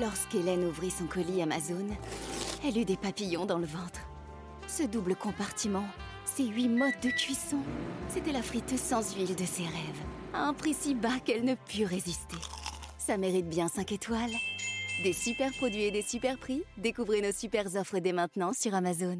[0.00, 1.86] Lorsqu'Hélène ouvrit son colis Amazon,
[2.66, 4.00] elle eut des papillons dans le ventre.
[4.66, 5.84] Ce double compartiment,
[6.24, 7.58] ces huit modes de cuisson,
[8.08, 10.02] c'était la friteuse sans huile de ses rêves,
[10.32, 12.36] à un prix si bas qu'elle ne put résister.
[12.98, 14.32] Ça mérite bien 5 étoiles.
[15.04, 19.18] Des super produits et des super prix, découvrez nos super offres dès maintenant sur Amazon.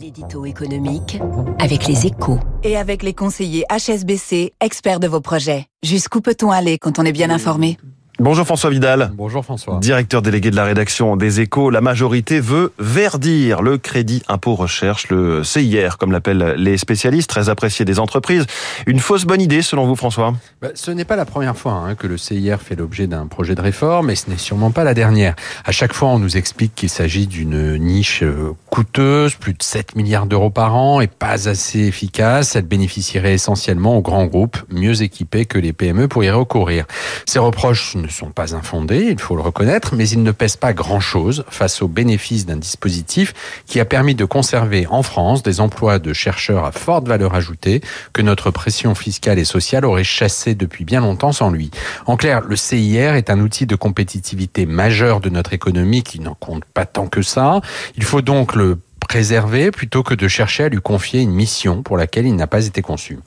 [0.00, 1.18] L'édito économique
[1.58, 2.38] avec les échos.
[2.62, 5.66] Et avec les conseillers HSBC, experts de vos projets.
[5.82, 7.78] Jusqu'où peut-on aller quand on est bien informé?
[8.22, 9.10] Bonjour François Vidal.
[9.14, 9.80] Bonjour François.
[9.80, 15.08] Directeur délégué de la rédaction des Échos, la majorité veut verdir le crédit impôt recherche,
[15.08, 18.46] le CIR comme l'appellent les spécialistes, très apprécié des entreprises.
[18.86, 20.34] Une fausse bonne idée selon vous François?
[20.60, 23.56] Bah, Ce n'est pas la première fois hein, que le CIR fait l'objet d'un projet
[23.56, 25.34] de réforme et ce n'est sûrement pas la dernière.
[25.64, 29.96] À chaque fois on nous explique qu'il s'agit d'une niche euh, coûteuse, plus de 7
[29.96, 32.54] milliards d'euros par an et pas assez efficace.
[32.54, 36.84] Elle bénéficierait essentiellement aux grands groupes mieux équipés que les PME pour y recourir.
[37.26, 40.72] Ces reproches ne sont pas infondés, il faut le reconnaître, mais ils ne pèsent pas
[40.72, 43.34] grand-chose face aux bénéfices d'un dispositif
[43.66, 47.80] qui a permis de conserver en France des emplois de chercheurs à forte valeur ajoutée
[48.12, 51.70] que notre pression fiscale et sociale aurait chassé depuis bien longtemps sans lui.
[52.06, 56.34] En clair, le CIR est un outil de compétitivité majeur de notre économie qui n'en
[56.34, 57.60] compte pas tant que ça.
[57.96, 61.96] Il faut donc le préserver plutôt que de chercher à lui confier une mission pour
[61.96, 63.18] laquelle il n'a pas été conçu.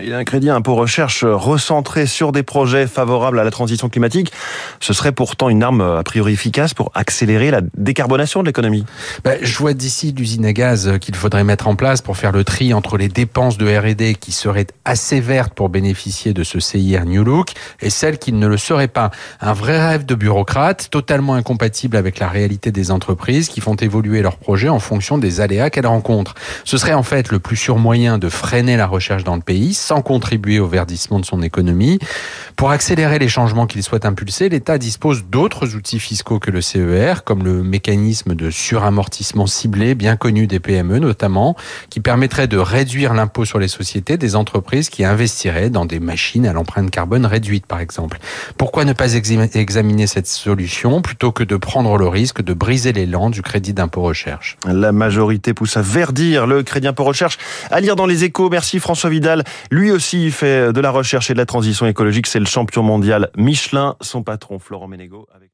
[0.00, 3.88] Il y a un crédit impôt recherche recentré sur des projets favorables à la transition
[3.88, 4.32] climatique.
[4.80, 8.84] Ce serait pourtant une arme a priori efficace pour accélérer la décarbonation de l'économie.
[9.24, 12.44] Ben, je vois d'ici l'usine à gaz qu'il faudrait mettre en place pour faire le
[12.44, 17.04] tri entre les dépenses de R&D qui seraient assez vertes pour bénéficier de ce CIR
[17.04, 19.10] New Look et celles qui ne le seraient pas.
[19.40, 24.22] Un vrai rêve de bureaucrate, totalement incompatible avec la réalité des entreprises qui font évoluer
[24.22, 26.34] leurs projets en fonction des aléas qu'elle rencontre.
[26.64, 29.74] Ce serait en fait le plus sûr moyen de freiner la recherche dans le pays
[29.74, 31.98] sans contribuer au verdissement de son économie.
[32.60, 37.24] Pour accélérer les changements qu'il souhaite impulser, l'État dispose d'autres outils fiscaux que le CER,
[37.24, 41.56] comme le mécanisme de suramortissement ciblé, bien connu des PME notamment,
[41.88, 46.46] qui permettrait de réduire l'impôt sur les sociétés des entreprises qui investiraient dans des machines
[46.46, 48.18] à l'empreinte carbone réduite, par exemple.
[48.58, 53.30] Pourquoi ne pas examiner cette solution plutôt que de prendre le risque de briser l'élan
[53.30, 54.58] du crédit d'impôt recherche?
[54.66, 57.38] La majorité pousse à verdir le crédit impôt recherche.
[57.70, 59.44] À lire dans les échos, merci François Vidal.
[59.70, 62.26] Lui aussi fait de la recherche et de la transition écologique.
[62.26, 65.26] C'est le champion mondial Michelin, son patron Florent Ménégo.
[65.32, 65.52] Avec...